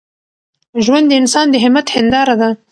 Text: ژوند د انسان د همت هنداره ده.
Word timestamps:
ژوند 0.83 1.05
د 1.07 1.11
انسان 1.21 1.45
د 1.51 1.55
همت 1.63 1.87
هنداره 1.95 2.35
ده. 2.41 2.49